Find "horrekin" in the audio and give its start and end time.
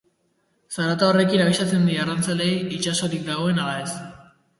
1.09-1.43